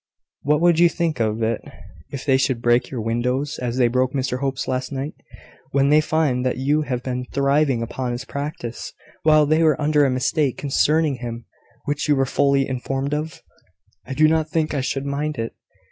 What 0.41 0.61
would 0.61 0.79
you 0.79 0.89
think 0.89 1.19
of 1.19 1.43
it, 1.43 1.61
if 2.09 2.25
they 2.25 2.35
should 2.37 2.59
break 2.59 2.89
your 2.89 3.01
windows, 3.01 3.59
as 3.59 3.77
they 3.77 3.87
broke 3.87 4.13
Mr 4.13 4.39
Hope's 4.39 4.67
last 4.67 4.91
night, 4.91 5.13
when 5.73 5.89
they 5.89 6.01
find 6.01 6.43
that 6.43 6.57
you 6.57 6.81
have 6.81 7.03
been 7.03 7.27
thriving 7.31 7.83
upon 7.83 8.11
his 8.11 8.25
practice, 8.25 8.93
while 9.21 9.45
they 9.45 9.61
were 9.61 9.79
under 9.79 10.03
a 10.03 10.09
mistake 10.09 10.57
concerning 10.57 11.17
him 11.17 11.45
which 11.85 12.07
you 12.09 12.15
were 12.15 12.25
fully 12.25 12.67
informed 12.67 13.13
of?" 13.13 13.43
"I 14.03 14.15
do 14.15 14.27
not 14.27 14.49
think 14.49 14.73
I 14.73 14.81
should 14.81 15.05
mind 15.05 15.37
it. 15.37 15.53